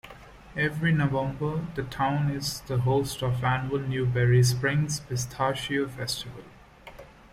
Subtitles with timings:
[0.57, 6.41] Every November, the town is the host of the annual Newberry Springs Pistachio Festival.